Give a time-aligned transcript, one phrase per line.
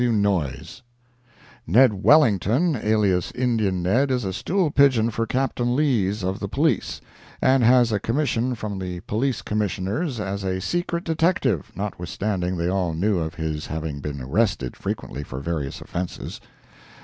[0.01, 0.11] W.
[0.11, 0.81] Noyes:
[1.67, 7.01] Ned Wellington, alias "Indian Ned," is a stool pigeon for Captain Lees, of the police,
[7.39, 12.95] and has a commission from the Police Commissioners, as a secret detective, notwithstanding they all
[12.95, 16.41] knew of his having been arrested frequently for various offenses.